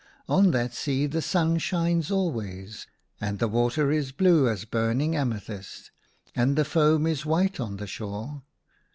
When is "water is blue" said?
3.47-4.49